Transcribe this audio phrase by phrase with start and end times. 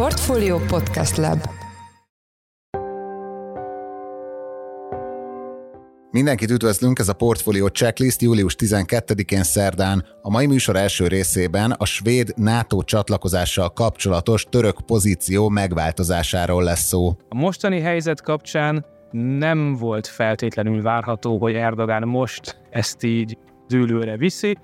[0.00, 1.38] Portfolio Podcast Lab
[6.10, 10.04] Mindenkit üdvözlünk, ez a Portfolio Checklist július 12-én szerdán.
[10.22, 17.16] A mai műsor első részében a svéd NATO csatlakozással kapcsolatos török pozíció megváltozásáról lesz szó.
[17.28, 18.84] A mostani helyzet kapcsán
[19.38, 23.38] nem volt feltétlenül várható, hogy Erdogán most ezt így
[23.68, 24.56] dűlőre viszi,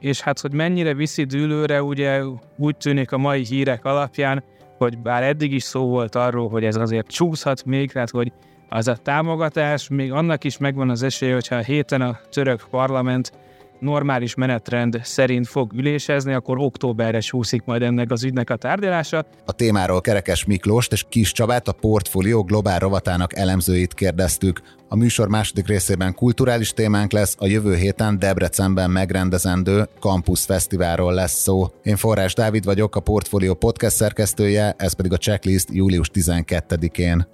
[0.00, 2.22] és hát, hogy mennyire viszi dűlőre, ugye
[2.56, 4.44] úgy tűnik a mai hírek alapján,
[4.78, 8.32] hogy bár eddig is szó volt arról, hogy ez azért csúszhat még, tehát hogy
[8.68, 13.32] az a támogatás, még annak is megvan az esélye, hogyha a héten a török parlament
[13.80, 19.26] normális menetrend szerint fog ülésezni, akkor októberre súszik majd ennek az ügynek a tárgyalása.
[19.44, 24.60] A témáról Kerekes Miklóst és Kis Csabát, a Portfolio globál rovatának elemzőit kérdeztük.
[24.88, 31.40] A műsor második részében kulturális témánk lesz, a jövő héten Debrecenben megrendezendő Campus Fesztiválról lesz
[31.40, 31.66] szó.
[31.82, 37.26] Én Forrás Dávid vagyok, a Portfolio podcast szerkesztője, ez pedig a checklist július 12-én.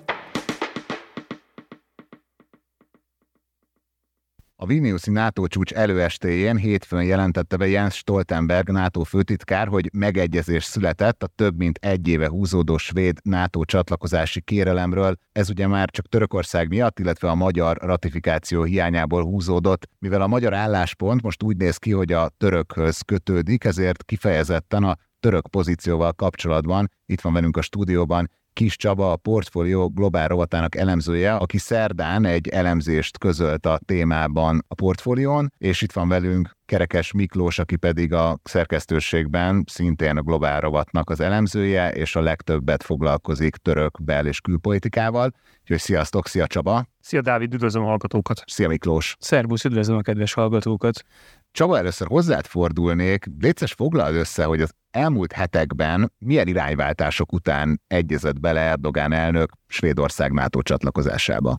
[4.62, 11.22] A Vilniuszi NATO csúcs előestéjén hétfőn jelentette be Jens Stoltenberg NATO főtitkár, hogy megegyezés született
[11.22, 15.16] a több mint egy éve húzódó svéd NATO csatlakozási kérelemről.
[15.32, 19.88] Ez ugye már csak Törökország miatt, illetve a magyar ratifikáció hiányából húzódott.
[19.98, 24.96] Mivel a magyar álláspont most úgy néz ki, hogy a törökhöz kötődik, ezért kifejezetten a
[25.20, 31.34] török pozícióval kapcsolatban itt van velünk a stúdióban Kis Csaba, a Portfolio globál rovatának elemzője,
[31.34, 37.58] aki szerdán egy elemzést közölt a témában a portfólión, és itt van velünk Kerekes Miklós,
[37.58, 44.02] aki pedig a szerkesztőségben szintén a globál rovatnak az elemzője, és a legtöbbet foglalkozik török
[44.02, 45.30] bel- és külpolitikával.
[45.60, 46.84] Úgyhogy sziasztok, szia Csaba!
[47.00, 48.42] Szia Dávid, üdvözlöm a hallgatókat!
[48.46, 49.16] Szia Miklós!
[49.18, 51.02] Szervusz, üdvözlöm a kedves hallgatókat!
[51.50, 58.40] Csaba, először hozzád fordulnék, létszes foglald össze, hogy az elmúlt hetekben milyen irányváltások után egyezett
[58.40, 61.58] bele Erdogán elnök Svédország NATO csatlakozásába?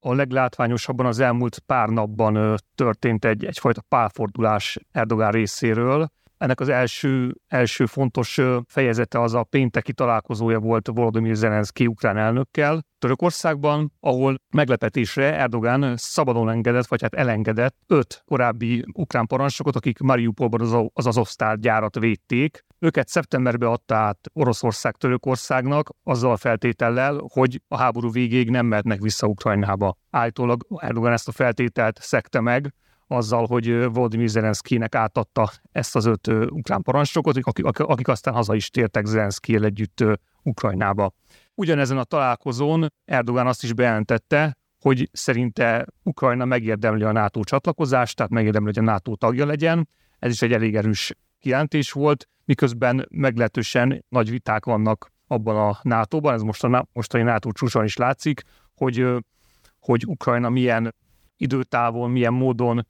[0.00, 6.08] A leglátványosabban az elmúlt pár napban történt egy, egyfajta pálfordulás Erdogán részéről.
[6.38, 12.82] Ennek az első, első fontos fejezete az a pénteki találkozója volt Volodymyr Zelenszky ukrán elnökkel
[12.98, 20.60] Törökországban, ahol meglepetésre Erdogán szabadon engedett, vagy hát elengedett öt korábbi ukrán parancsnokot, akik Mariupolban
[20.60, 22.64] az, az Azovsztál gyárat védték.
[22.78, 29.00] Őket szeptemberben adta át Oroszország Törökországnak, azzal a feltétellel, hogy a háború végéig nem mehetnek
[29.00, 29.96] vissza Ukrajnába.
[30.10, 32.74] Állítólag Erdogan ezt a feltételt szekte meg,
[33.14, 38.70] azzal, hogy Volodymyr Zelenszkinek átadta ezt az öt ukrán parancsnokot, akik, akik aztán haza is
[38.70, 40.04] tértek Zelenszkiel együtt
[40.42, 41.12] Ukrajnába.
[41.54, 48.32] Ugyanezen a találkozón Erdogan azt is bejelentette, hogy szerinte Ukrajna megérdemli a NATO csatlakozást, tehát
[48.32, 49.88] megérdemli, hogy a NATO tagja legyen.
[50.18, 56.34] Ez is egy elég erős kijelentés volt, miközben meglehetősen nagy viták vannak abban a NATO-ban,
[56.34, 58.42] ez most a mostani NATO csúcson is látszik,
[58.74, 59.06] hogy,
[59.78, 60.94] hogy Ukrajna milyen
[61.36, 62.86] időtávon, milyen módon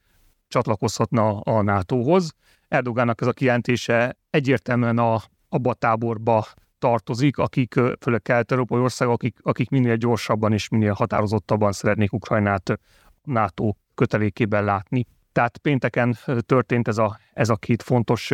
[0.54, 2.32] csatlakozhatna a NATO-hoz.
[2.68, 6.46] Erdogánnak ez a kijelentése egyértelműen a, abba a táborba
[6.78, 12.80] tartozik, akik, főleg kelet-európai országok, akik, akik minél gyorsabban és minél határozottabban szeretnék Ukrajnát
[13.22, 15.06] NATO kötelékében látni.
[15.32, 18.32] Tehát pénteken történt ez a, ez a két fontos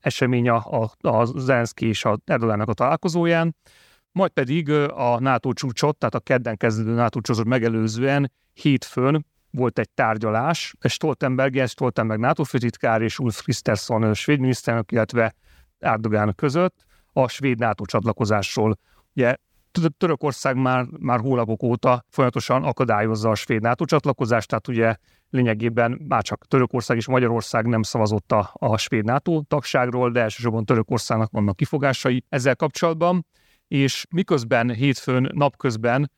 [0.00, 3.56] esemény a, a, a Zelenszky és a Erdogánnak a találkozóján,
[4.12, 9.90] majd pedig a NATO csúcsot, tehát a kedden kezdődő NATO csúcsot megelőzően hétfőn volt egy
[9.90, 15.34] tárgyalás, Stoltenberg, Jens Stoltenberg NATO főtitkár és Ulf Kristersson svéd miniszterelnök, illetve
[15.78, 18.78] Erdogán között a svéd NATO csatlakozásról.
[19.14, 19.34] Ugye
[19.96, 24.96] Törökország már, már hónapok óta folyamatosan akadályozza a svéd NATO csatlakozást, tehát ugye
[25.30, 30.64] lényegében már csak Törökország és Magyarország nem szavazott a, a svéd NATO tagságról, de elsősorban
[30.64, 33.26] Törökországnak vannak kifogásai ezzel kapcsolatban,
[33.68, 36.10] és miközben hétfőn napközben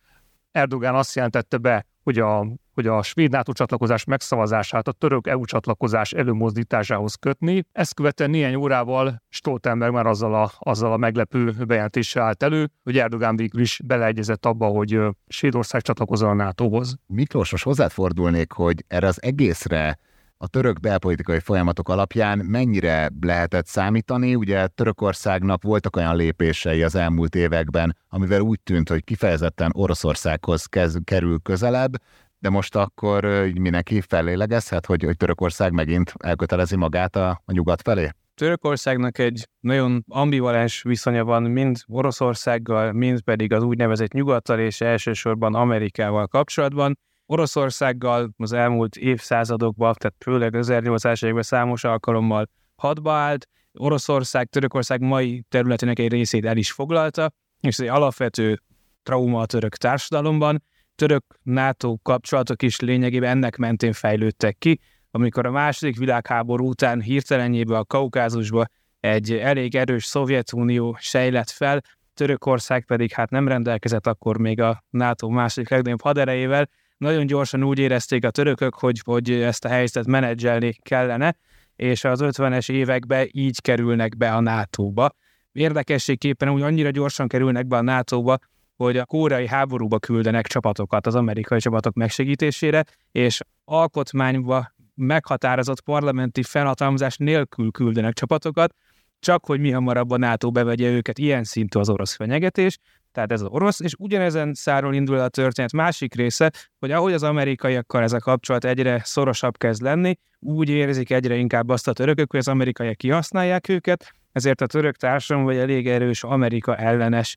[0.53, 5.44] Erdogán azt jelentette be, hogy a hogy a svéd NATO csatlakozás megszavazását a török EU
[5.44, 7.64] csatlakozás előmozdításához kötni.
[7.72, 12.99] Ezt követően néhány órával Stoltenberg már azzal a, azzal a meglepő bejelentéssel állt elő, hogy
[12.99, 16.96] Erdogán végül is beleegyezett abba, hogy Svédország csatlakozol a NATO-hoz.
[17.06, 19.98] Miklós, most hozzád fordulnék, hogy erre az egészre
[20.43, 24.35] a török belpolitikai folyamatok alapján mennyire lehetett számítani?
[24.35, 30.99] Ugye Törökországnak voltak olyan lépései az elmúlt években, amivel úgy tűnt, hogy kifejezetten Oroszországhoz kez,
[31.05, 31.93] kerül közelebb,
[32.39, 37.83] de most akkor így mindenki fellélegezhet, hogy, hogy Törökország megint elkötelezi magát a, a nyugat
[37.83, 38.09] felé?
[38.35, 45.55] Törökországnak egy nagyon ambivalens viszonya van mind Oroszországgal, mind pedig az úgynevezett nyugattal és elsősorban
[45.55, 46.99] Amerikával kapcsolatban.
[47.26, 55.44] Oroszországgal az elmúlt évszázadokban, tehát főleg 1800 években számos alkalommal hadba állt, Oroszország, Törökország mai
[55.48, 58.60] területének egy részét el is foglalta, és ez egy alapvető
[59.02, 60.62] trauma a török társadalomban.
[60.94, 64.80] Török-NATO kapcsolatok is lényegében ennek mentén fejlődtek ki,
[65.10, 68.66] amikor a második világháború után hirtelenjében a Kaukázusba
[69.00, 71.82] egy elég erős Szovjetunió sejlett fel,
[72.14, 76.69] Törökország pedig hát nem rendelkezett akkor még a NATO második legnagyobb haderejével.
[77.02, 81.37] Nagyon gyorsan úgy érezték a törökök, hogy, hogy ezt a helyzetet menedzselni kellene,
[81.76, 85.14] és az 50-es években így kerülnek be a NATO-ba.
[85.52, 88.38] Érdekességképpen úgy annyira gyorsan kerülnek be a NATO-ba,
[88.76, 97.16] hogy a kórai háborúba küldenek csapatokat az amerikai csapatok megsegítésére, és alkotmányba meghatározott parlamenti felhatalmazás
[97.16, 98.75] nélkül küldenek csapatokat,
[99.22, 102.78] csak hogy mi hamarabb a NATO bevegye őket, ilyen szintű az orosz fenyegetés,
[103.12, 107.22] tehát ez az orosz, és ugyanezen száról indul a történet másik része, hogy ahogy az
[107.22, 112.30] amerikaiakkal ez a kapcsolat egyre szorosabb kezd lenni, úgy érzik egyre inkább azt a törökök,
[112.30, 117.36] hogy az amerikaiak kihasználják őket, ezért a török társadalom vagy elég erős Amerika ellenes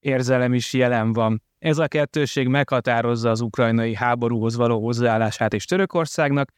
[0.00, 1.42] érzelem is jelen van.
[1.58, 6.50] Ez a kettőség meghatározza az ukrajnai háborúhoz való hozzáállását is Törökországnak,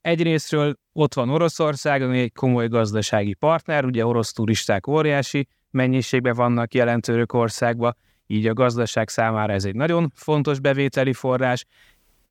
[0.00, 6.74] Egyrésztről ott van Oroszország, ami egy komoly gazdasági partner, ugye orosz turisták óriási mennyiségben vannak
[6.74, 7.94] jelen Törökországba,
[8.26, 11.64] így a gazdaság számára ez egy nagyon fontos bevételi forrás,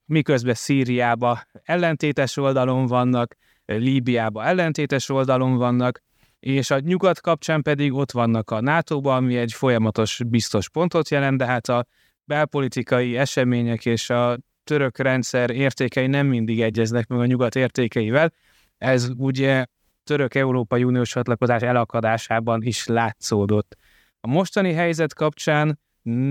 [0.06, 3.36] miközben Szíriába ellentétes oldalon vannak,
[3.66, 6.02] Líbiába ellentétes oldalon vannak,
[6.40, 11.38] és a nyugat kapcsán pedig ott vannak a NATO-ba, ami egy folyamatos biztos pontot jelent,
[11.38, 11.86] de hát a
[12.24, 14.38] belpolitikai események és a
[14.68, 18.34] török rendszer értékei nem mindig egyeznek meg a nyugat értékeivel.
[18.78, 19.66] Ez ugye
[20.04, 23.78] török-európai uniós csatlakozás elakadásában is látszódott.
[24.20, 25.80] A mostani helyzet kapcsán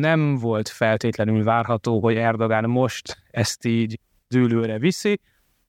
[0.01, 5.21] nem volt feltétlenül várható, hogy Erdogán most ezt így dűlőre viszi,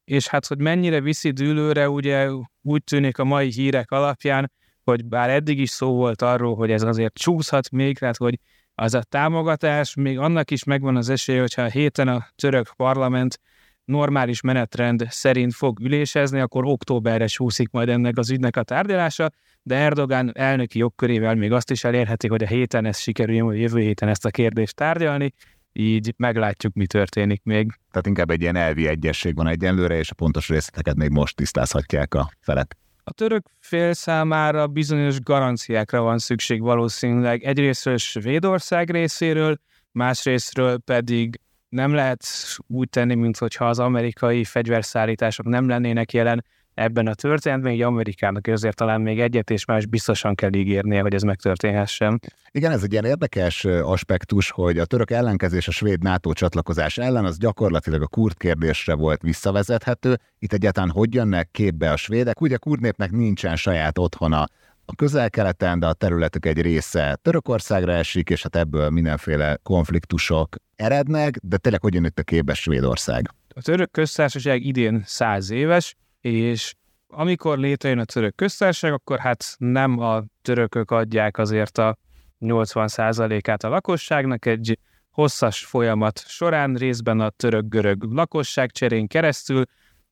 [0.04, 2.30] és hát, hogy mennyire viszi dűlőre, ugye
[2.62, 4.52] úgy tűnik a mai hírek alapján,
[4.84, 8.40] hogy bár eddig is szó volt arról, hogy ez azért csúszhat még, tehát hogy
[8.79, 13.39] az a támogatás, még annak is megvan az esélye, hogyha a héten a török parlament
[13.85, 19.29] normális menetrend szerint fog ülésezni, akkor októberre súszik majd ennek az ügynek a tárgyalása,
[19.62, 23.79] de Erdogán elnöki jogkörével még azt is elérheti, hogy a héten ez sikerüljön, vagy jövő
[23.79, 25.33] héten ezt a kérdést tárgyalni,
[25.73, 27.71] így meglátjuk, mi történik még.
[27.91, 32.13] Tehát inkább egy ilyen elvi egyesség van egyenlőre, és a pontos részleteket még most tisztázhatják
[32.13, 32.77] a felek.
[33.09, 39.59] A török fél számára bizonyos garanciákra van szükség valószínűleg egyrésztről Svédország részéről,
[39.92, 41.39] másrésztről pedig
[41.69, 42.24] nem lehet
[42.68, 46.45] úgy tenni, mintha az amerikai fegyverszállítások nem lennének jelen
[46.77, 51.13] ebben a történetben, így Amerikának azért talán még egyet és más biztosan kell ígérnie, hogy
[51.13, 52.21] ez megtörténhessen.
[52.51, 57.25] Igen, ez egy ilyen érdekes aspektus, hogy a török ellenkezés a svéd NATO csatlakozás ellen
[57.25, 60.18] az gyakorlatilag a kurd kérdésre volt visszavezethető.
[60.39, 62.41] Itt egyáltalán hogy jönnek képbe a svédek?
[62.41, 64.45] Ugye a kurd népnek nincsen saját otthona
[64.85, 71.38] a közel-keleten, de a területük egy része Törökországra esik, és hát ebből mindenféle konfliktusok erednek,
[71.41, 73.30] de tényleg hogy jön itt a képbe Svédország?
[73.56, 75.95] A török köztársaság idén száz éves,
[76.33, 76.74] és
[77.07, 81.97] amikor létrejön a török köztársaság, akkor hát nem a törökök adják azért a
[82.39, 84.79] 80%-át a lakosságnak, egy
[85.09, 89.63] hosszas folyamat során részben a török-görög lakosság cserén keresztül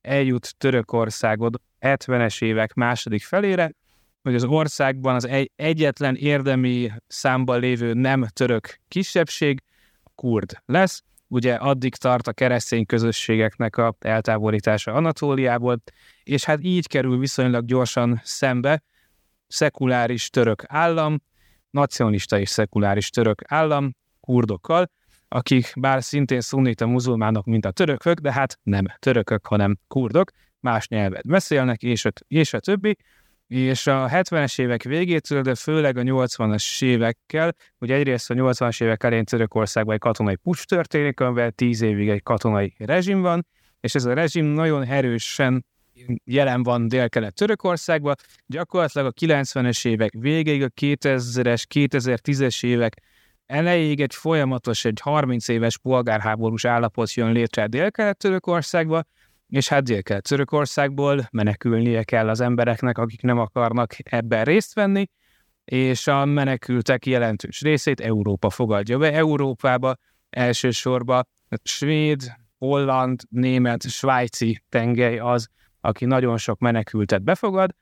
[0.02, 3.72] eljut Törökországod 70-es évek második felére,
[4.22, 9.64] hogy az országban az egy, egyetlen érdemi számban lévő nem török kisebbség,
[10.16, 15.82] kurd lesz, ugye addig tart a keresztény közösségeknek a eltávolítása Anatóliából,
[16.24, 18.84] és hát így kerül viszonylag gyorsan szembe
[19.48, 21.22] szekuláris török állam,
[21.70, 24.92] nacionalista és szekuláris török állam kurdokkal,
[25.28, 30.88] akik bár szintén szunnita muzulmánok, mint a törökök, de hát nem törökök, hanem kurdok, más
[30.88, 32.98] nyelvet beszélnek, és a, és a többi,
[33.48, 39.04] és a 70-es évek végétől, de főleg a 80-as évekkel, hogy egyrészt a 80-as évek
[39.04, 43.48] elején Törökországban egy katonai pucs történik, amivel 10 évig egy katonai rezsim van,
[43.80, 45.66] és ez a rezsim nagyon erősen
[46.24, 53.02] jelen van dél-kelet Törökországban, gyakorlatilag a 90-es évek végéig, a 2000-es, 2010-es évek
[53.46, 59.04] elejéig egy folyamatos, egy 30 éves polgárháborús állapot jön létre dél-kelet Törökországba,
[59.48, 65.10] és hát dél Törökországból menekülnie kell az embereknek, akik nem akarnak ebben részt venni,
[65.66, 69.14] és a menekültek jelentős részét Európa fogadja be.
[69.14, 69.96] Európába
[70.30, 71.28] elsősorban
[71.64, 75.48] svéd, holland, német, svájci tengely az,
[75.82, 77.76] aki nagyon sok menekültet befogad,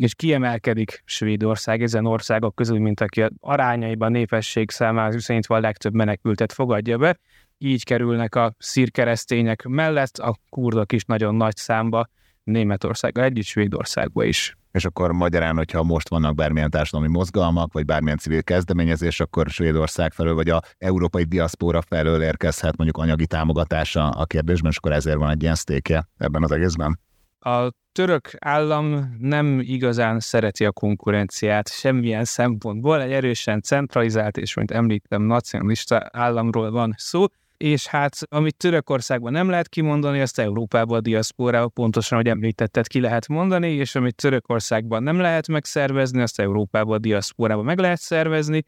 [0.00, 6.52] és kiemelkedik Svédország ezen országok közül, mint aki arányaiban népesség számára viszonyítva a legtöbb menekültet
[6.52, 7.18] fogadja be,
[7.58, 12.08] így kerülnek a szírkeresztények mellett, a kurdok is nagyon nagy számba
[12.42, 18.18] Németországgal együtt, Svédországba is és akkor magyarán, hogyha most vannak bármilyen társadalmi mozgalmak, vagy bármilyen
[18.18, 24.24] civil kezdeményezés, akkor Svédország felől, vagy a európai diaszpóra felől érkezhet mondjuk anyagi támogatása a
[24.24, 26.98] kérdésben, és akkor ezért van egy ilyen sztékje ebben az egészben.
[27.40, 33.02] A török állam nem igazán szereti a konkurenciát semmilyen szempontból.
[33.02, 37.24] Egy erősen centralizált és, mint említem, nacionalista államról van szó,
[37.56, 43.00] és hát amit Törökországban nem lehet kimondani, azt Európában a diaszpórában pontosan, ahogy említetted, ki
[43.00, 48.64] lehet mondani, és amit Törökországban nem lehet megszervezni, azt Európában a diaszpórában meg lehet szervezni,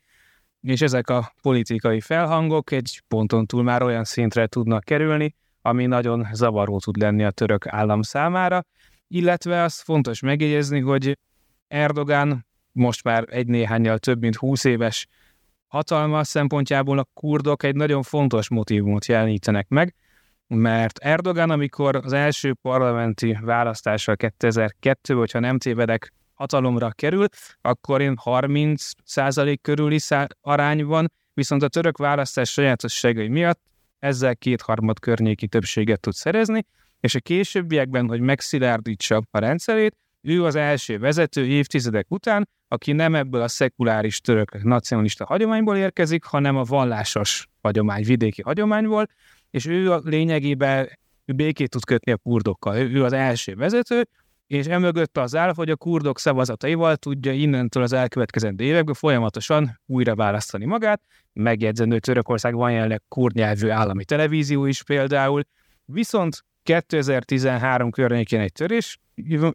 [0.61, 6.29] és ezek a politikai felhangok egy ponton túl már olyan szintre tudnak kerülni, ami nagyon
[6.33, 8.65] zavaró tud lenni a török állam számára,
[9.09, 11.19] illetve az fontos megjegyezni, hogy
[11.69, 15.07] Erdogán most már egy néhányal több mint 20 éves
[15.67, 19.95] hatalma szempontjából a kurdok egy nagyon fontos motivumot jelenítenek meg,
[20.47, 27.27] mert Erdogan, amikor az első parlamenti választással 2002 hogyha nem tévedek, hatalomra kerül,
[27.61, 33.61] akkor én 30% körüli szá- arány van, viszont a török választás sajátosságai miatt
[34.03, 36.67] ezzel kétharmad környéki többséget tud szerezni,
[37.01, 43.15] és a későbbiekben, hogy megszilárdítsa a rendszerét, ő az első vezető évtizedek után, aki nem
[43.15, 49.07] ebből a szekuláris török nacionalista hagyományból érkezik, hanem a vallásos hagyomány, vidéki hagyományból,
[49.51, 52.77] és ő a lényegében ő békét tud kötni a kurdokkal.
[52.77, 54.09] Ő az első vezető,
[54.53, 60.15] és emögött az áll, hogy a kurdok szavazataival tudja innentől az elkövetkezendő években folyamatosan újra
[60.15, 61.03] választani magát.
[61.33, 65.43] Megjegyzendő Törökország van jelenleg kurd nyelvű állami televízió is például,
[65.85, 68.99] viszont 2013 környékén egy törés,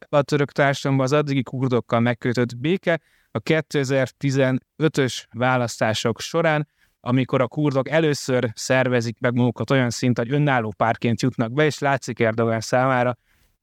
[0.10, 3.01] a török társadalomban az addigi kurdokkal megkötött béke
[3.32, 6.68] a 2015-ös választások során,
[7.00, 11.80] amikor a kurdok először szervezik meg magukat olyan szint, hogy önálló párként jutnak be, és
[11.80, 13.18] látszik Erdogan számára,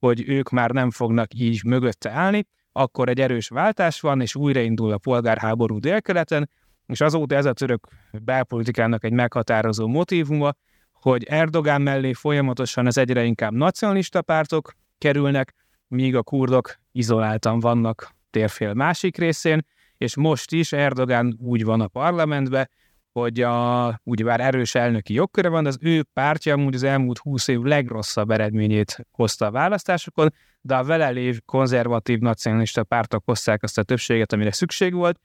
[0.04, 4.92] hogy ők már nem fognak így mögötte állni, akkor egy erős váltás van, és újraindul
[4.92, 6.50] a polgárháború délkeleten,
[6.86, 10.52] és azóta ez a török belpolitikának egy meghatározó motívuma,
[10.92, 15.54] hogy Erdogán mellé folyamatosan az egyre inkább nacionalista pártok kerülnek,
[15.88, 21.88] míg a kurdok izoláltan vannak térfél másik részén, és most is Erdogán úgy van a
[21.88, 22.70] parlamentben,
[23.14, 27.60] hogy a, ugyebár erős elnöki jogköre van, az ő pártja amúgy az elmúlt húsz év
[27.60, 33.82] legrosszabb eredményét hozta a választásokon, de a vele lév konzervatív nacionalista pártok hozták azt a
[33.82, 35.20] többséget, amire szükség volt,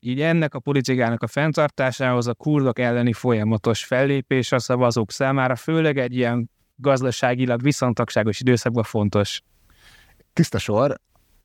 [0.00, 5.98] így ennek a politikának a fenntartásához a kurdok elleni folyamatos fellépés a szavazók számára, főleg
[5.98, 9.40] egy ilyen gazdaságilag viszontagságos időszakban fontos.
[10.32, 11.00] Tiszta sor.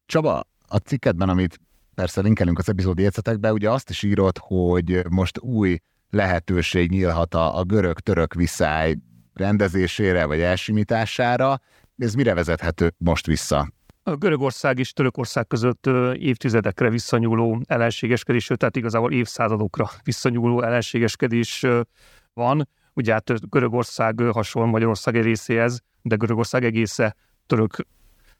[0.06, 1.60] Csaba, a cikketben, amit
[2.00, 5.80] persze linkelünk az epizód jegyzetekbe, ugye azt is írott, hogy most új
[6.10, 8.96] lehetőség nyílhat a, a görög-török viszály
[9.34, 11.60] rendezésére vagy elsimítására.
[11.98, 13.72] Ez mire vezethető most vissza?
[14.04, 21.66] A Görögország és Törökország között évtizedekre visszanyúló ellenségeskedés, tehát igazából évszázadokra visszanyúló ellenségeskedés
[22.34, 22.70] van.
[22.94, 27.16] Ugye hát Görögország hasonló Magyarország egy részéhez, de Görögország egésze
[27.48, 27.76] török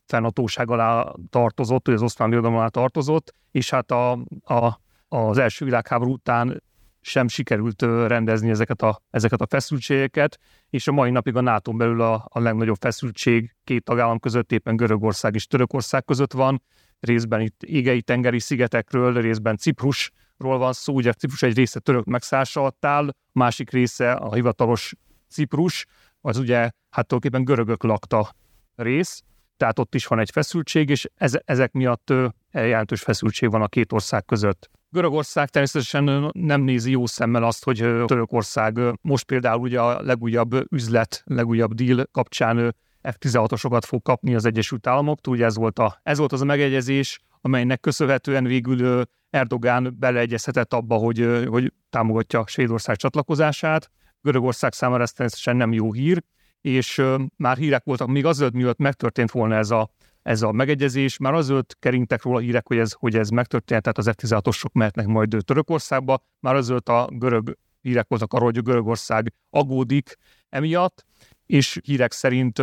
[0.10, 4.12] fennhatóság alá tartozott, hogy az oszmán birodalom alá tartozott, és hát a,
[4.44, 6.64] a, az első világháború után
[7.02, 10.40] sem sikerült rendezni ezeket a, ezeket a feszültségeket,
[10.70, 14.76] és a mai napig a nato belül a, a legnagyobb feszültség két tagállam között éppen
[14.76, 16.62] Görögország és Törökország között van,
[17.00, 22.60] részben itt égei tengeri szigetekről, részben Ciprusról van szó, ugye Ciprus egy része török megszállása
[22.60, 24.94] alatt áll, másik része a hivatalos
[25.30, 25.86] Ciprus,
[26.22, 26.58] az ugye
[26.90, 28.36] hát tulajdonképpen görögök lakta
[28.76, 29.24] rész,
[29.60, 32.14] tehát ott is van egy feszültség, és ez, ezek miatt
[32.52, 34.70] jelentős feszültség van a két ország között.
[34.90, 41.22] Görögország természetesen nem nézi jó szemmel azt, hogy Törökország most például ugye a legújabb üzlet,
[41.26, 45.34] legújabb deal kapcsán F-16-osokat fog kapni az Egyesült Államoktól.
[45.34, 50.96] Ugye ez volt, a, ez volt az a megegyezés, amelynek köszönhetően végül Erdogán beleegyezhetett abba,
[50.96, 53.92] hogy, hogy támogatja Svédország csatlakozását.
[54.22, 56.24] Görögország számára ez természetesen nem jó hír,
[56.62, 57.02] és
[57.36, 59.90] már hírek voltak, még azelőtt, mielőtt megtörtént volna ez a
[60.22, 61.18] ez a megegyezés.
[61.18, 65.38] Már azölt keringtek róla hírek, hogy ez, hogy ez megtörtént, tehát az F-16-osok mehetnek majd
[65.46, 66.24] Törökországba.
[66.40, 70.18] Már azölt a görög hírek voltak arról, hogy Görögország agódik
[70.50, 71.06] emiatt,
[71.46, 72.58] és hírek szerint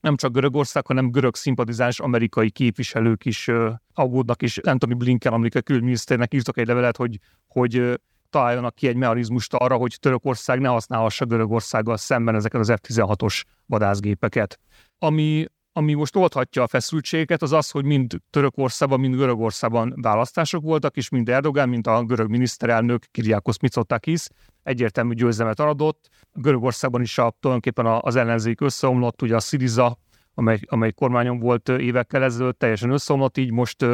[0.00, 3.50] nem csak Görögország, hanem görög szimpatizáns amerikai képviselők is
[3.94, 8.00] aggódnak, és Anthony Blinken, amerikai külügyminiszternek írtak egy levelet, hogy, hogy
[8.30, 14.58] találjanak ki egy mechanizmust arra, hogy Törökország ne használhassa Görögországgal szemben ezeket az F-16-os vadászgépeket.
[14.98, 20.96] Ami ami most oldhatja a feszültségeket, az az, hogy mind Törökországban, mind Görögországban választások voltak,
[20.96, 24.26] és mind Erdogan, mint a görög miniszterelnök Kiriakos Mitsotakis
[24.62, 26.08] egyértelmű győzelmet adott.
[26.32, 29.98] Görögországban is a, tulajdonképpen az ellenzék összeomlott, ugye a Syriza,
[30.40, 33.86] amely, amely kormányon volt évekkel ezelőtt, teljesen összeomlott, így most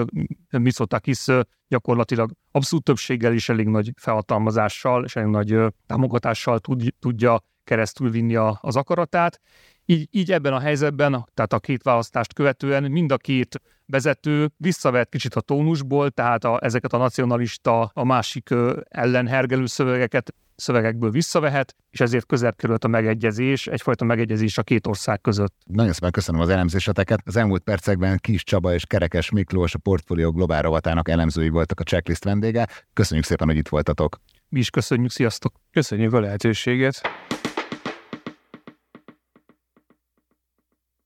[0.50, 1.24] Mitsotakis
[1.68, 8.36] gyakorlatilag abszolút többséggel és elég nagy felhatalmazással és elég nagy támogatással tud, tudja keresztül vinni
[8.36, 9.40] a, az akaratát.
[9.84, 15.08] Így, így ebben a helyzetben, tehát a két választást követően mind a két vezető visszavett
[15.08, 18.54] kicsit a tónusból, tehát a, ezeket a nacionalista, a másik
[18.88, 24.86] ellen hergelő szövegeket szövegekből visszavehet, és ezért közel került a megegyezés, egyfajta megegyezés a két
[24.86, 25.54] ország között.
[25.64, 27.20] Nagyon szépen köszönöm az elemzéseteket.
[27.24, 31.82] Az elmúlt percekben Kis Csaba és Kerekes Miklós a Portfolio Globál rovatának elemzői voltak a
[31.82, 32.66] checklist vendége.
[32.92, 34.20] Köszönjük szépen, hogy itt voltatok.
[34.48, 35.52] Mi is köszönjük, sziasztok!
[35.70, 37.00] Köszönjük a lehetőséget!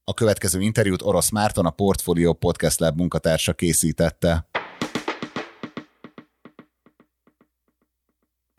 [0.03, 4.49] A következő interjút Orosz Márton, a Portfolio Podcast Lab munkatársa készítette.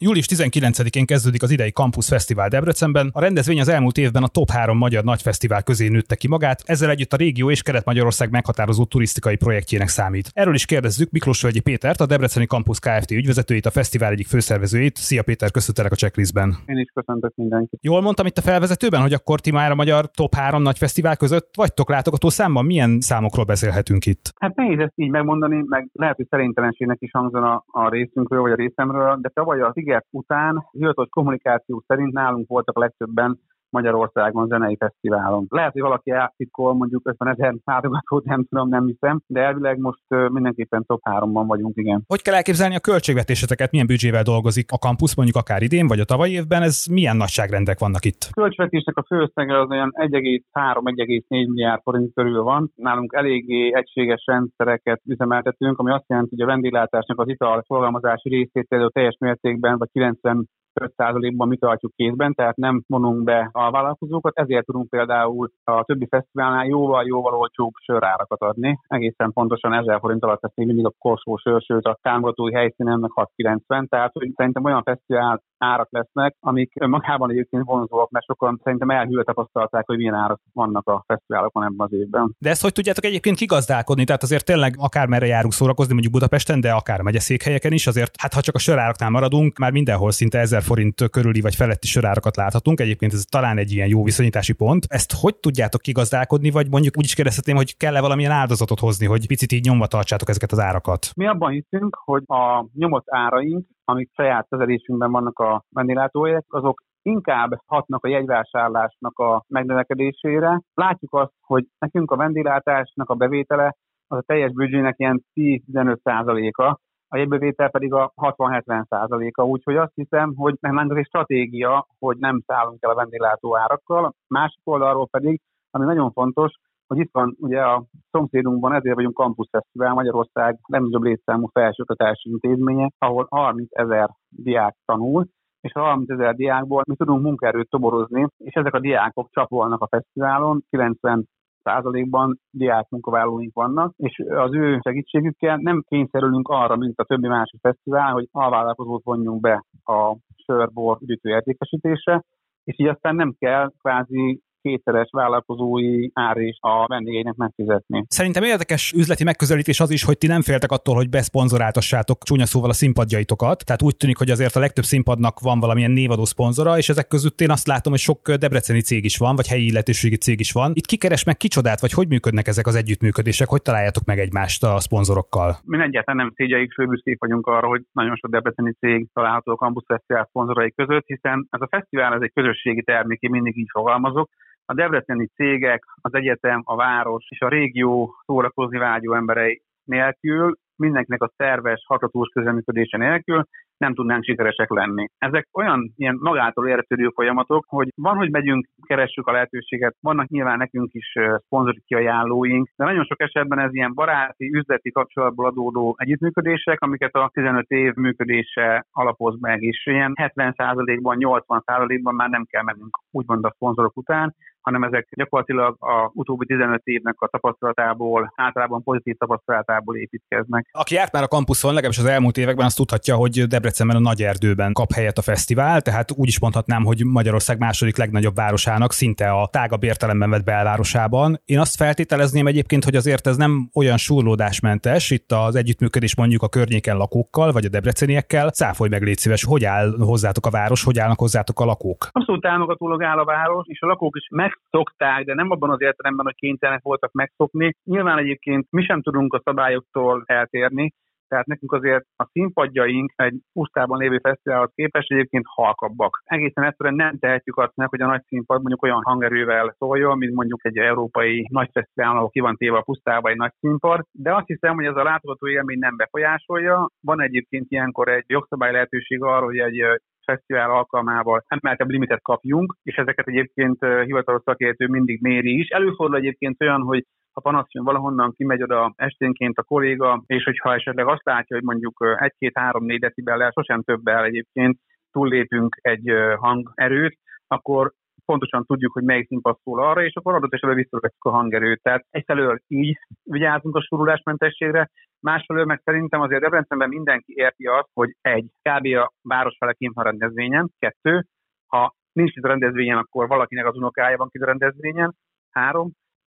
[0.05, 3.11] Július 19-én kezdődik az idei Campus Fesztivál Debrecenben.
[3.13, 6.91] A rendezvény az elmúlt évben a top 3 magyar nagyfesztivál közé nőtte ki magát, ezzel
[6.91, 10.31] együtt a régió és Kelet-Magyarország meghatározó turisztikai projektjének számít.
[10.33, 13.11] Erről is kérdezzük Miklós Völgyi Pétert, a Debreceni Campus Kft.
[13.11, 14.97] ügyvezetőjét, a fesztivál egyik főszervezőjét.
[14.97, 16.57] Szia Péter, köszöntelek a checklistben.
[16.67, 17.79] Én is köszöntök mindenkit.
[17.83, 21.17] Jól mondtam itt a felvezetőben, hogy akkor ti már a magyar top 3 nagy fesztivál
[21.17, 22.65] között vagytok látogató számban?
[22.65, 24.33] Milyen számokról beszélhetünk itt?
[24.41, 28.55] Hát nehéz ezt így megmondani, meg lehet, hogy szerintelenségnek is hangzana a, részünkről vagy a
[28.55, 33.41] részemről, de tavaly az Iger után hivatalos kommunikáció szerint nálunk voltak legtöbben
[33.73, 35.47] Magyarországon zenei fesztiválon.
[35.49, 40.03] Lehet, hogy valaki eltitkol mondjuk 50 ezer látogatót, nem tudom, nem hiszem, de elvileg most
[40.09, 42.03] mindenképpen top 3-ban vagyunk, igen.
[42.07, 46.05] Hogy kell elképzelni a költségvetéseteket, milyen büdzsével dolgozik a kampusz, mondjuk akár idén, vagy a
[46.05, 48.29] tavalyi évben, ez milyen nagyságrendek vannak itt?
[48.31, 52.73] A költségvetésnek a főösszege az olyan 1,3-1,4 milliárd forint körül van.
[52.75, 58.67] Nálunk eléggé egységes rendszereket üzemeltetünk, ami azt jelenti, hogy a vendéglátásnak az ital forgalmazási részét
[58.93, 60.49] teljes mértékben, vagy 90
[60.81, 66.07] 5%-ban mi tartjuk kézben, tehát nem vonunk be a vállalkozókat, ezért tudunk például a többi
[66.11, 68.79] fesztiválnál jóval-jóval olcsóbb sörárakat adni.
[68.87, 73.11] Egészen pontosan 1000 forint alatt még mindig a korsó sör, sőt a támogatói helyszínen meg
[73.11, 78.91] 690, tehát hogy szerintem olyan fesztivál árak lesznek, amik magában egyébként vonzóak, mert sokan szerintem
[78.91, 82.35] elhűlve tapasztalták, hogy milyen árak vannak a fesztiválokon ebben az évben.
[82.39, 84.05] De ezt hogy tudjátok egyébként kigazdálkodni?
[84.05, 88.33] Tehát azért tényleg akár merre járunk szórakozni, mondjuk Budapesten, de akár megyeszékhelyeken is, azért hát
[88.33, 92.81] ha csak a söráraknál maradunk, már mindenhol szinte 1000 forint körüli vagy feletti sörárakat láthatunk.
[92.81, 94.85] Egyébként ez talán egy ilyen jó viszonyítási pont.
[94.89, 99.27] Ezt hogy tudjátok kigazdálkodni, vagy mondjuk úgy is kérdezhetném, hogy kell-e valamilyen áldozatot hozni, hogy
[99.27, 101.11] picit így nyomva tartsátok ezeket az árakat?
[101.17, 107.51] Mi abban hiszünk, hogy a nyomott áraink amik saját kezelésünkben vannak a vendéglátóhelyek, azok inkább
[107.67, 110.61] hatnak a jegyvásárlásnak a megnövekedésére.
[110.75, 116.79] Látjuk azt, hogy nekünk a vendéglátásnak a bevétele az a teljes büdzsének ilyen 10-15%-a,
[117.13, 122.43] a jegybevétel pedig a 60-70%-a, úgyhogy azt hiszem, hogy nem ez egy stratégia, hogy nem
[122.47, 124.15] szállunk el a vendéglátó árakkal.
[124.27, 126.53] Másik oldalról pedig, ami nagyon fontos,
[126.87, 132.91] hogy itt van ugye a szomszédunkban, ezért vagyunk Campus Fesztivál, Magyarország legnagyobb létszámú felsőoktatási intézménye,
[132.99, 135.27] ahol 30 ezer diák tanul,
[135.61, 139.89] és a 30 ezer diákból mi tudunk munkaerőt toborozni, és ezek a diákok csapolnak a
[139.89, 141.29] fesztiválon, 90
[141.63, 147.61] százalékban diák munkavállalóink vannak, és az ő segítségükkel nem kényszerülünk arra, mint a többi másik
[147.61, 152.23] fesztivál, hogy alvállalkozót vonjunk be a sörbor üdítő értékesítésre,
[152.65, 158.05] és így aztán nem kell kvázi kétszeres vállalkozói árés a vendégeinek megfizetni.
[158.09, 162.71] Szerintem érdekes üzleti megközelítés az is, hogy ti nem féltek attól, hogy beszponzoráltassátok csúnya szóval
[162.71, 163.65] a színpadjaitokat.
[163.65, 167.41] Tehát úgy tűnik, hogy azért a legtöbb színpadnak van valamilyen névadó szponzora, és ezek között
[167.41, 170.71] én azt látom, hogy sok debreceni cég is van, vagy helyi illetőségi cég is van.
[170.75, 174.81] Itt kikeres meg kicsodát, vagy hogy működnek ezek az együttműködések, hogy találjátok meg egymást a
[174.81, 175.57] szponzorokkal?
[175.65, 179.85] Mi egyáltalán nem szégyeljük, főbüszkék vagyunk arra, hogy nagyon sok debreceni cég található a Campus
[179.87, 184.31] Fesztivál szponzorai között, hiszen ez a fesztivál ez egy közösségi termék, én mindig így fogalmazok,
[184.67, 191.23] a debreceni cégek, az egyetem, a város és a régió szórakozni vágyó emberei nélkül, mindenkinek
[191.23, 193.45] a szerves, hatatós közleműködése nélkül
[193.83, 195.07] nem tudnánk sikeresek lenni.
[195.19, 200.59] Ezek olyan ilyen magától értetődő folyamatok, hogy van, hogy megyünk, keressük a lehetőséget, vannak nyilván
[200.59, 201.13] nekünk is
[201.45, 207.31] szponzori kiajánlóink, de nagyon sok esetben ez ilyen baráti, üzleti kapcsolatból adódó együttműködések, amiket a
[207.33, 213.53] 15 év működése alapoz meg, és ilyen 70%-ban, 80%-ban már nem kell mennünk úgymond a
[213.55, 220.69] szponzorok után, hanem ezek gyakorlatilag a utóbbi 15 évnek a tapasztalatából, általában pozitív tapasztalatából építkeznek.
[220.73, 224.09] Aki járt már a kampuszon, legalábbis az elmúlt években azt tudhatja, hogy Debrecen Debrecenben a
[224.11, 228.93] Nagy Erdőben kap helyet a fesztivál, tehát úgy is mondhatnám, hogy Magyarország második legnagyobb városának,
[228.93, 231.41] szinte a tágabb értelemben vett belvárosában.
[231.45, 236.49] Én azt feltételezném egyébként, hogy azért ez nem olyan súrlódásmentes, itt az együttműködés mondjuk a
[236.49, 238.51] környéken lakókkal, vagy a debreceniekkel.
[238.53, 242.09] Száfolj meg, légy szíves, hogy áll hozzátok a város, hogy állnak hozzátok a lakók?
[242.11, 246.25] Abszolút támogatólag áll a város, és a lakók is megszokták, de nem abban az értelemben,
[246.25, 247.77] hogy kénytelenek voltak megszokni.
[247.85, 250.93] Nyilván egyébként mi sem tudunk a szabályoktól eltérni,
[251.33, 256.23] tehát nekünk azért a színpadjaink egy pusztában lévő fesztiválhoz képest egyébként halkabbak.
[256.25, 260.35] Egészen egyszerűen nem tehetjük azt meg, hogy a nagy színpad mondjuk olyan hangerővel szóljon, mint
[260.35, 264.35] mondjuk egy európai nagy fesztivál, ahol ki van téve a pusztába egy nagy színpad, de
[264.35, 266.89] azt hiszem, hogy ez a látogató élmény nem befolyásolja.
[267.01, 269.85] Van egyébként ilyenkor egy jogszabály lehetőség arra, hogy egy
[270.33, 275.69] fesztivál alkalmával emeltebb limitet kapjunk, és ezeket egyébként hivatalos szakértő mindig méri is.
[275.69, 280.75] Előfordul egyébként olyan, hogy ha panasz jön valahonnan, kimegy oda esténként a kolléga, és hogyha
[280.75, 284.79] esetleg azt látja, hogy mondjuk egy-két-három-négy decibellel, sosem többel egyébként
[285.11, 287.93] túllépünk egy hangerőt, akkor
[288.25, 291.83] pontosan tudjuk, hogy melyik színpad szól arra, és akkor adott esetben visszavetjük a hangerőt.
[291.83, 298.17] Tehát egyfelől így vigyázunk a surulásmentességre, másfelől meg szerintem azért Debrecenben mindenki érti azt, hogy
[298.21, 298.87] egy, kb.
[298.87, 301.25] a város fele kint rendezvényen, kettő,
[301.67, 305.15] ha nincs itt a rendezvényen, akkor valakinek az unokája van itt a rendezvényen,
[305.51, 305.91] három,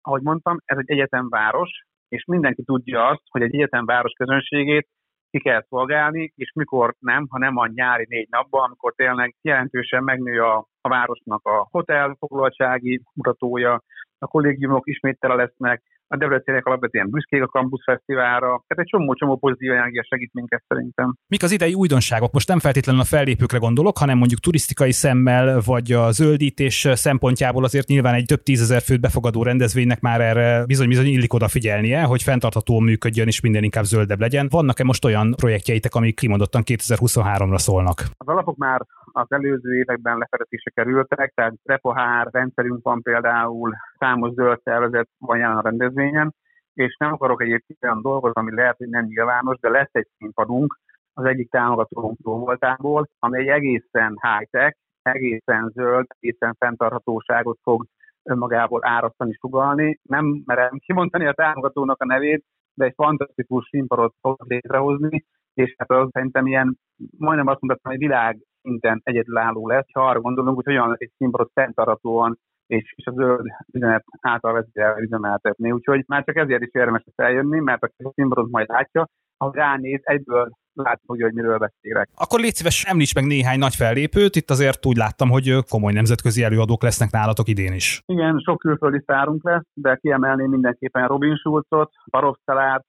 [0.02, 1.70] ahogy mondtam, ez egy egyetemváros,
[2.08, 4.88] és mindenki tudja azt, hogy egy egyetemváros közönségét
[5.30, 10.04] ki kell szolgálni, és mikor nem, ha nem a nyári négy napban, amikor tényleg jelentősen
[10.04, 13.84] megnő a, a városnak a hotel foglaltsági mutatója,
[14.18, 19.38] a kollégiumok ismét tele lesznek, a Debreceniek alapvetően büszkék a Campus Fesztiválra, tehát egy csomó-csomó
[19.38, 21.16] pozitív energia segít minket szerintem.
[21.28, 22.32] Mik az idei újdonságok?
[22.32, 27.88] Most nem feltétlenül a fellépőkre gondolok, hanem mondjuk turisztikai szemmel, vagy a zöldítés szempontjából azért
[27.88, 33.28] nyilván egy több tízezer főt befogadó rendezvénynek már erre bizony-bizony illik odafigyelnie, hogy fenntarthatóan működjön
[33.28, 34.48] és minden inkább zöldebb legyen.
[34.50, 38.04] Vannak-e most olyan projektjeitek, amik kimondottan 2023-ra szólnak?
[38.18, 38.82] Az alapok már
[39.16, 45.58] az előző években lefedetésre kerültek, tehát repohár rendszerünk van például, számos zöld szervezet van jelen
[45.58, 46.34] a rendezvényen,
[46.74, 50.80] és nem akarok egyébként olyan dolgozni, ami lehet, hogy nem nyilvános, de lesz egy színpadunk
[51.14, 57.86] az egyik támogatónk voltából, ami egy egészen high-tech, egészen zöld, egészen fenntarthatóságot fog
[58.24, 60.00] önmagából árasztani, sugalni.
[60.04, 65.90] Nem merem kimondani a támogatónak a nevét, de egy fantasztikus színpadot fog létrehozni, és hát
[65.92, 66.78] az szerintem ilyen,
[67.18, 71.52] majdnem azt mondhatom, hogy világ szinten egyedülálló lesz, ha arra gondolunk, hogy olyan egy színpadot
[71.54, 75.72] fenntarthatóan és, és a zöld üzenet által vezérel üzemeltetni.
[75.72, 80.50] Úgyhogy már csak ezért is érdemes feljönni, mert a színpadot majd látja, ha ránéz, egyből
[80.74, 82.10] látni fogja, hogy miről beszélek.
[82.16, 86.44] Akkor légy szíves, említs meg néhány nagy fellépőt, itt azért úgy láttam, hogy komoly nemzetközi
[86.44, 88.02] előadók lesznek nálatok idén is.
[88.06, 92.38] Igen, sok külföldi szárunk lesz, de kiemelném mindenképpen Robin Schulzot, Barosz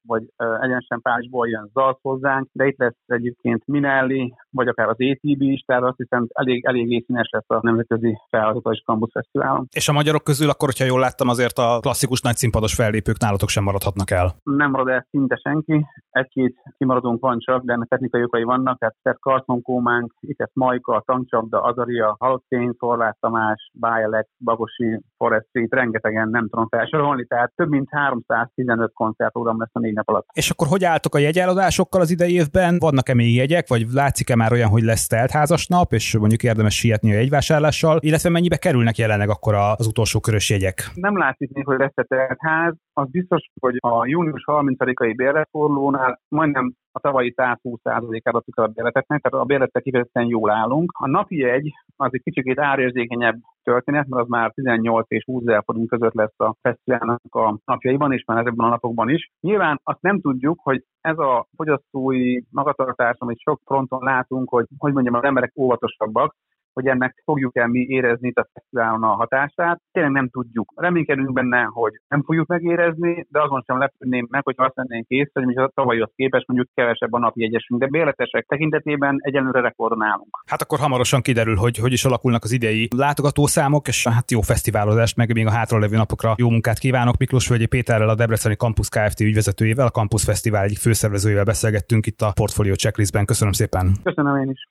[0.07, 0.23] vagy
[0.61, 5.61] egyensen Párizsból jön Zalsz hozzánk, de itt lesz egyébként Minelli, vagy akár az ATB is,
[5.67, 9.67] tehát azt hiszem elég, elég színes lesz a Nemzetközi Felhatatos Campus Fesztiválon.
[9.73, 13.65] És a magyarok közül akkor, hogyha jól láttam, azért a klasszikus nagyszínpados fellépők nálatok sem
[13.65, 14.35] maradhatnak el.
[14.43, 18.97] Nem marad el szinte senki, egy-két kimaradónk van csak, de ennek technikai okai vannak, tehát
[19.03, 26.29] Szert Kartonkómánk, itt ez Majka, Tankcsapda, Azaria, Halottény, Szorlás Tamás, Bájelek, Bagosi, Forest Street, rengetegen
[26.29, 30.27] nem tudom felsorolni, tehát több mint 315 koncertprogram lesz a négy nap alatt.
[30.33, 32.79] És akkor hogy álltok a jegyeladásokkal az idei évben?
[32.79, 37.11] Vannak-e még jegyek, vagy látszik-e már olyan, hogy lesz teltházas nap, és mondjuk érdemes sietni
[37.13, 40.91] a jegyvásárlással, illetve mennyibe kerülnek jelenleg akkor az utolsó körös jegyek?
[40.95, 47.01] Nem látszik még, hogy lesz teltház, az biztos, hogy a június 30-ai bérletforlónál majdnem a
[47.01, 50.93] tavalyi 120%-ára adtuk a bérleteknek, tehát a bérletek kifejezetten jól állunk.
[50.99, 55.63] A napi jegy az egy kicsit árérzékenyebb történet, mert az már 18 és 20 ezer
[55.65, 59.33] forint között lesz a fesztiválnak a napjaiban, és már ezekben a napokban is.
[59.41, 64.93] Nyilván azt nem tudjuk, hogy ez a fogyasztói magatartás, amit sok fronton látunk, hogy, hogy
[64.93, 66.35] mondjam, az emberek óvatosabbak,
[66.75, 69.81] hogy ennek fogjuk-e mi érezni itt a fesztiválon a hatását.
[69.93, 70.73] Tényleg nem tudjuk.
[70.77, 75.31] Reménykedünk benne, hogy nem fogjuk megérezni, de azon sem lepődném meg, hogy azt lennénk kész,
[75.33, 80.03] hogy mi a tavalyhoz képest mondjuk kevesebb a napi egyesünk, de bérletesek tekintetében egyenlőre rekordon
[80.03, 80.43] állunk.
[80.47, 85.17] Hát akkor hamarosan kiderül, hogy hogy is alakulnak az idei látogatószámok, és hát jó fesztiválozást,
[85.17, 87.19] meg még a hátralevő napokra jó munkát kívánok.
[87.19, 89.21] Miklós Völgyi Péterrel, a Debreceni Campus Kft.
[89.21, 93.25] ügyvezetőjével, a Campus Fesztivál egyik főszervezőjével beszélgettünk itt a Portfolio Checklistben.
[93.25, 93.97] Köszönöm szépen.
[94.03, 94.69] Köszönöm én is.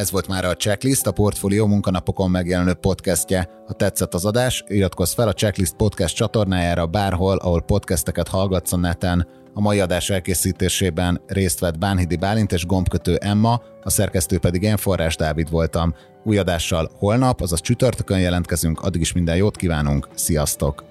[0.00, 3.48] Ez volt már a Checklist, a Portfolio munkanapokon megjelenő podcastje.
[3.66, 8.76] Ha tetszett az adás, iratkozz fel a Checklist podcast csatornájára bárhol, ahol podcasteket hallgatsz a
[8.76, 9.28] neten.
[9.54, 14.76] A mai adás elkészítésében részt vett Bánhidi Bálint és gombkötő Emma, a szerkesztő pedig én
[14.76, 15.94] Forrás Dávid voltam.
[16.24, 20.84] Új adással holnap, azaz csütörtökön jelentkezünk, addig is minden jót kívánunk, sziasztok!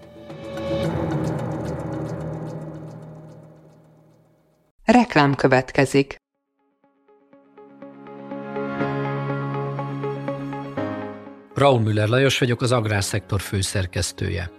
[4.85, 6.17] Reklám következik.
[11.59, 14.58] Raúl Müller Lajos vagyok, az Agrárszektor főszerkesztője.